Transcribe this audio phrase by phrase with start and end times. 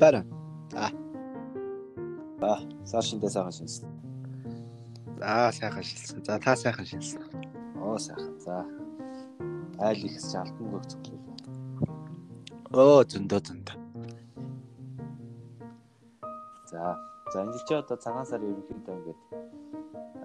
[0.00, 0.24] Бара.
[2.42, 3.88] Аа, сар шиндээ сайхан шинсэн.
[5.18, 6.24] За сайхан шилсэн.
[6.24, 7.22] За та сайхан шилсэн.
[7.80, 8.40] Оо сайхан.
[8.40, 8.66] За.
[9.78, 11.20] Айл ихс алтан гог цоглоо.
[12.74, 13.76] Оо зөндөө зөндөө.
[16.70, 16.98] За.
[17.32, 19.20] За энэ чи одоо цагаан сар ерөнхийдөө ингээд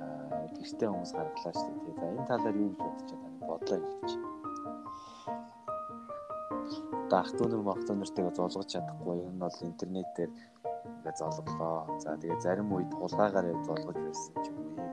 [0.02, 1.96] аа гэртээ хүмүүс гаргалаа шүү дээ.
[2.02, 3.38] За энэ талаар юу гэж бодож байна?
[3.48, 3.80] Бодлоо
[7.10, 7.18] хэлж.
[7.18, 9.18] Дах дүүнэр мах дүүнэртэйгээ золгож чадахгүй.
[9.26, 11.90] Энэ бол интернетээр ингээд золглоо.
[12.00, 14.86] За тэгээ зарим үед хулгаагаар золгож байсан ч юм уу.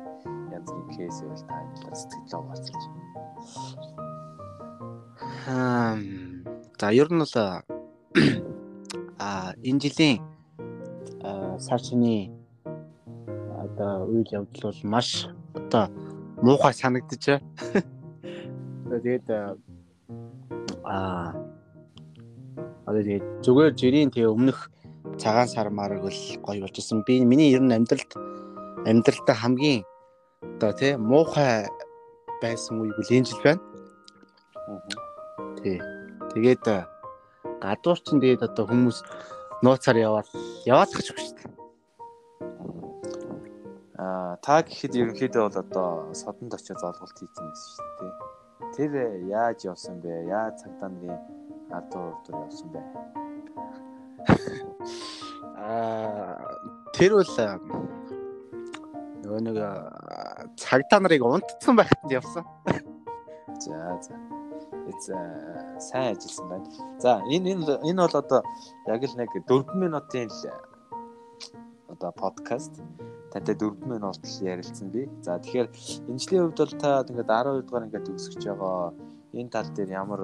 [0.52, 2.96] Янз бүрийн кейс байл та энэ сэтгэлээ.
[5.46, 5.96] Аа
[6.80, 7.36] за ер нь бол
[9.18, 10.20] а энэ жилийн
[11.60, 12.32] сар шиний
[13.60, 15.88] одоо үйл явдал бол маш одоо
[16.42, 17.40] муухай санагдчихэ.
[18.90, 19.28] Тэгээд
[20.86, 21.45] аа
[22.86, 24.70] одоо тэгээд зүгээр жирийн тэгээ өмнөх
[25.18, 27.02] цагаан сар марг бол гоё болж исэн.
[27.06, 28.10] Би миний ер нь амьдралд
[28.86, 29.82] амьдралдаа хамгийн
[30.56, 31.66] одоо тий муухай
[32.42, 33.62] байсан үеиг л энэ жил байна.
[35.62, 35.78] Тий.
[36.34, 36.64] Тэгээд
[37.62, 38.98] гадуур чин тэгээд одоо хүмүүс
[39.62, 39.96] нууцаар
[40.94, 41.54] гэж байна шүү дээ.
[43.98, 48.14] Аа та гэхэд ерөнхийдөө бол одоо содонд очиж золголт хийсэн байсан шүү дээ.
[48.76, 48.92] Тэр
[49.32, 50.28] яаж явсан бэ?
[50.28, 51.35] Яаж цагдаа нарын
[51.70, 52.80] адуу урдуур явсан бэ?
[55.56, 56.38] Аа
[56.94, 57.32] тэр бол
[59.26, 59.58] нөгөө нэг
[60.54, 62.44] цагдаа нарыг унтцсан байхад явсан.
[63.64, 64.14] За за.
[64.86, 65.10] Эц
[65.82, 66.66] сайн ажилласан байна.
[67.02, 68.40] За энэ энэ энэ бол одоо
[68.86, 70.42] яг л нэг 4 минутын л
[71.90, 72.78] одоо подкаст
[73.32, 75.08] тантай 4 минут ярилцсан би.
[75.26, 75.68] За тэгэхээр
[76.08, 78.94] энэ жилийн хувьд бол та ингээд 12 дугаар ингээд төгсөж байгаа
[79.34, 80.20] энэ тал дээр ямар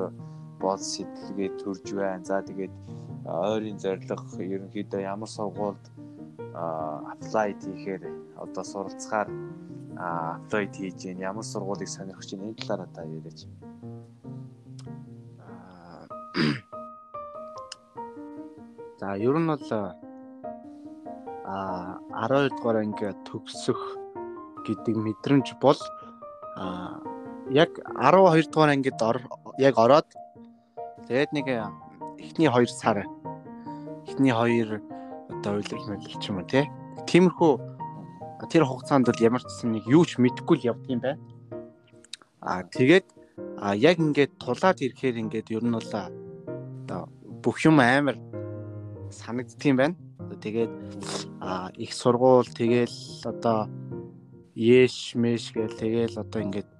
[0.62, 2.24] бол сэтгэлгээ төрж байна.
[2.24, 2.74] За тэгээд
[3.26, 5.84] ойрын зорилго ерөнхийдөө ямар сургуульд
[6.54, 8.02] апплай хийхээр
[8.44, 9.28] одоо суралцахаар
[9.96, 13.40] апплай хийж гин ямар сургуулийг сонирхож байна энэ талаараа та яриач.
[19.00, 19.66] За ер нь бол
[21.44, 21.98] а
[22.28, 23.80] 12 дугаар анги төгсөх
[24.66, 25.80] гэдэг мэдрэмж бол
[26.56, 27.02] а
[27.50, 28.98] яг 12 дугаар ангид
[29.58, 30.08] яг ороод
[31.08, 31.46] тэгээд нэг
[32.18, 33.06] эхний 2 сар
[34.06, 34.80] эхний 2
[35.42, 36.68] одоо үйлрэл мэдлэл ч юм уу тий.
[37.08, 37.52] Тиймэрхүү
[38.50, 41.18] тэр хугацаанд бол ямар ч нэг юу ч мэдэхгүй л юм байна.
[42.42, 43.06] Аа тэгээд
[43.58, 47.10] а яг ингээд тулаад ирэхээр ингээд ер нь бол одоо
[47.42, 48.18] бүх юм амар
[49.10, 49.96] санагддаг юм байна.
[50.42, 50.72] Тэгээд
[51.40, 53.70] а их сургуул тэгэл одоо
[54.54, 56.70] ээш мэш гэл тэгэл одоо ингээд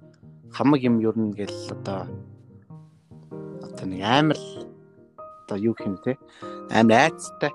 [0.51, 2.11] хамаг юм ер нь гэл одоо
[3.83, 4.37] одоо нэг амар
[5.43, 6.17] одоо юу юм те
[6.71, 7.51] амар айцтай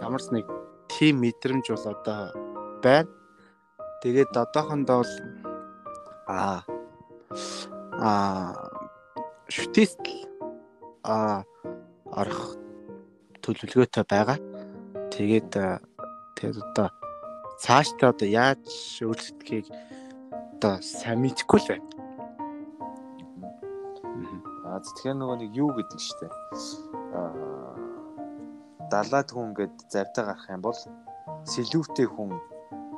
[0.00, 0.46] ямарс нэг
[0.88, 2.32] тим мэдрэмж бол одоо
[2.82, 3.08] байна.
[4.02, 5.14] Тэгээд одоохондоо бол
[6.26, 6.64] а
[7.92, 8.10] а
[9.52, 10.00] шүтээст
[11.04, 11.44] а
[12.08, 12.56] орох
[13.44, 14.38] төлөвлөгөөтэй байгаа.
[15.12, 15.52] Тэгээд
[16.40, 16.88] тэгээд одоо
[17.60, 18.64] цаашдаа одоо яаж
[19.04, 19.68] өөрчлөлтгийг
[20.56, 21.90] одоо сайн мэдэхгүй л байна.
[24.70, 26.26] Аа тэгэхээр нөгөө нэг юу гэдэг штэ.
[27.18, 27.74] Аа
[28.90, 30.80] далаад хүн гээд завтай гарах юм бол
[31.52, 32.30] сэлүүртэй хүн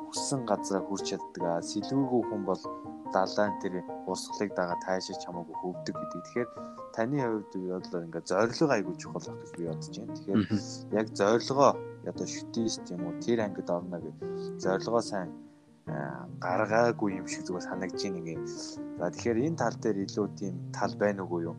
[0.09, 1.65] хүссэн газараа хүрч чаддаг.
[1.65, 2.63] Сэлүүргүй хүн бол
[3.13, 6.21] далайн тэр урсгалыг дагаа таашаа чамаагүй хөвдөг гэдэг.
[6.25, 6.49] Тэгэхээр
[6.93, 7.53] таны хувьд
[7.93, 10.13] бол ингээд зорилго айгүй чухал байх гэж би бодож байна.
[10.17, 10.41] Тэгэхээр
[10.97, 11.71] яг зорилгоо
[12.09, 14.17] одоо шүтээст юм уу тэр ангид орно гэж
[14.61, 15.29] зорилгоо сайн
[15.85, 18.39] гаргаагүй юм шиг зүгээр санагдаж байна ингээ.
[18.99, 21.55] За тэгэхээр энэ тал дээр илүү тийм тал байна уугүй юу?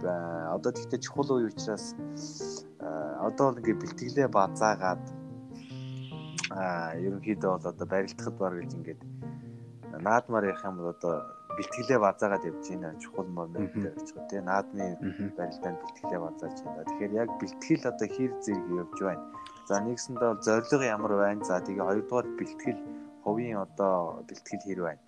[0.00, 1.92] Одоо тэгтээ чухал үе учраас
[2.80, 5.02] одоо ингээ бэлтгэлээ базаагаад
[6.56, 9.00] аа ерөнхийдөө бол одоо барилдахад баг гэж ингээд
[10.00, 11.14] наадмаар ярих юм бол одоо
[11.58, 14.92] бэлтгэлээ базаагаад явж байна чухал момент гэж байна тий наадмын
[15.36, 16.88] барилдаанд бэлтгэлээ базааж байна.
[16.88, 19.24] Тэгэхээр яг бэлтгэл одоо хэр зэрэг явж байна.
[19.68, 21.44] За нэгсэндээ зорилго ямар байна.
[21.44, 22.80] За тэгээ хоёрдугаар бэлтгэл
[23.28, 25.02] хувийн одоо бэлтгэл хэр байна.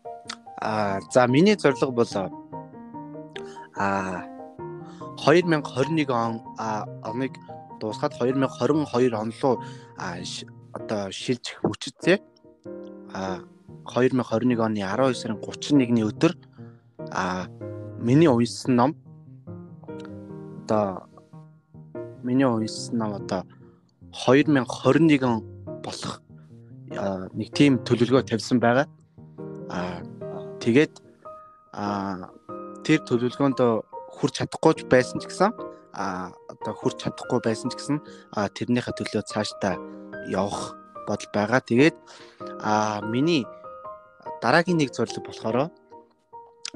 [0.60, 2.14] Аа за миний зорилго бол
[3.76, 4.24] аа
[5.24, 6.40] 2021 он
[7.04, 7.32] оныг
[7.80, 9.58] дуусгаад 2022 он руу
[10.72, 12.22] одоо шилжих хүчтэй
[13.12, 13.40] а
[13.84, 16.36] 2021 оны 12 сарын 31-ний өдөр
[17.10, 17.46] а
[17.98, 18.96] миний уншсан ном
[20.62, 21.08] одоо
[22.22, 23.42] миний уншсан ном одоо
[24.12, 25.44] 2021 он
[25.82, 26.22] болох
[26.90, 28.86] нэг тийм төлөвлөгөө тавьсан байгаа.
[29.70, 30.02] А
[30.58, 30.98] тэгээд
[31.70, 32.30] а
[32.82, 33.60] тэр төлөвлөгөөнд
[34.10, 35.54] хүрч чадахгүй байсан ч гэсэн
[35.94, 37.96] а одоо хүрч чадахгүй байсан ч гэсэн
[38.34, 39.78] а тэрнийхээ төлөө цаашдаа
[40.26, 40.74] явах
[41.06, 41.62] бодол байгаа.
[41.62, 41.96] Тэгээд
[42.58, 43.46] а миний
[44.42, 45.70] дараагийн нэг зорилго болохоор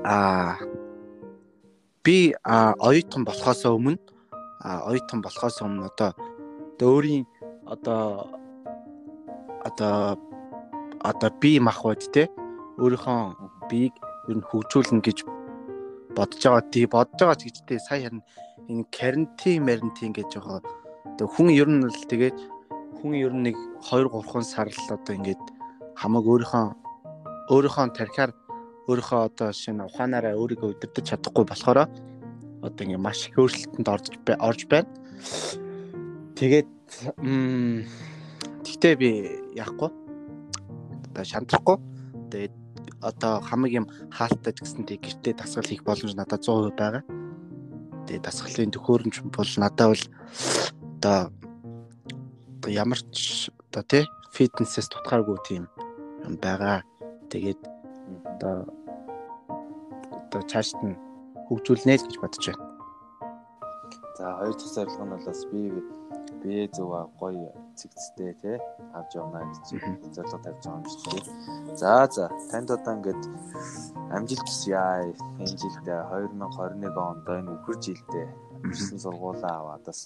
[0.04, 0.58] а
[2.06, 3.98] би оюутан болохоос өмнө
[4.62, 6.14] оюутан болохоос өмнө одоо
[6.78, 7.26] өөрийн
[7.66, 8.28] одоо
[9.64, 10.18] одоо
[11.00, 12.28] одоо би махвад те.
[12.78, 13.94] Өөрийнхөө биеийг
[14.28, 15.18] ер нь хөгжүүлнэ гэж
[16.16, 16.70] бодож байгаа.
[16.72, 18.22] Тий бодож байгаа ч гэжтэй сая харин
[18.68, 20.60] энэ карантин марантин гэж байгаа
[21.14, 22.38] одоо хүн ер нь л тэгээд
[22.98, 23.56] хүн ер нь нэг
[23.86, 25.42] 2 3 сар л одоо ингээд
[25.94, 26.66] хамаг өөрийнхөө
[27.52, 28.30] өөрийнхөө тархиар
[28.88, 31.78] өөрийнхөө одоо шинэ ухаанаараа өөрийгөө удирдах чадахгүй болохоор
[32.66, 34.06] одоо ингээд маш их өөрчлөлтөнд орж
[34.40, 34.90] орж байна.
[36.34, 36.68] Тэгээд
[38.84, 39.10] тэгтээ би
[39.56, 39.88] яахгүй
[41.08, 41.76] одоо шантрахгүй
[42.28, 42.54] тэгээд
[43.00, 47.00] одоо хамаг юм хаалттай ч гэсэн тэг гэртээ дасгал хийх боломж надад 100% байгаа.
[48.04, 50.04] Тэгээд дасгалын төхөөрөмж бол надад бол
[51.00, 51.32] одоо
[52.68, 54.04] ямар ч одоо тий
[54.36, 55.64] фитнесээс тутгааргүй тийм
[56.20, 56.84] юм байгаа.
[57.32, 57.60] Тэгээд
[58.36, 58.68] одоо
[60.12, 61.00] одоо цаашд нь
[61.48, 62.63] хөгжүүлнэ л гэж бодож байна.
[64.18, 65.62] За хоёр дахь зорилго нь бол би
[66.42, 68.58] бие зөв гоё цэгцтэй тий
[68.94, 69.66] авч явна гэж
[70.14, 71.22] зорилго тавьж байгаа юм шиг тий.
[71.74, 73.22] За за танд одоо ингээд
[74.14, 74.78] амжилт хүсье.
[75.42, 76.00] Энэ жилдээ
[76.30, 78.26] 2021 онд энэ үхэр жилдээ
[78.70, 80.00] ирсэн сургуулаа аваад бас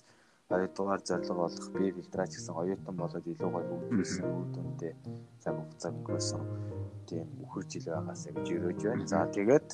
[0.49, 4.95] хоёрдугаар зорилго болох бие фильтрач гэсэн оюутан болоод илүү гоё хөгжүүлсэн үр дүндээ
[5.43, 6.43] цаг хугацааг өнгөрөөсөн
[7.09, 9.05] тийм үхэр жил байгаасаа гэж өрөөж байна.
[9.13, 9.69] За тэгээд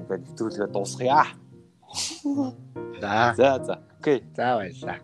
[0.00, 1.51] ингээд нэвтрүүлгээ дуусгая.
[3.00, 3.34] За.
[3.36, 3.78] За за.
[3.98, 4.24] Окей.
[4.36, 4.96] За баярлаа.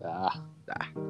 [0.00, 0.30] За.
[0.66, 1.07] За.